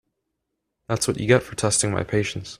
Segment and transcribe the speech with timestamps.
[0.87, 2.49] That’s what you get for testing my patience.